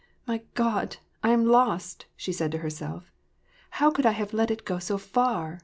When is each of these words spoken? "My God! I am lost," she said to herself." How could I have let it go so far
"My 0.25 0.41
God! 0.55 0.97
I 1.21 1.29
am 1.29 1.45
lost," 1.45 2.07
she 2.17 2.33
said 2.33 2.51
to 2.53 2.57
herself." 2.57 3.11
How 3.79 3.91
could 3.91 4.07
I 4.07 4.13
have 4.13 4.33
let 4.33 4.49
it 4.49 4.65
go 4.65 4.79
so 4.79 4.97
far 4.97 5.59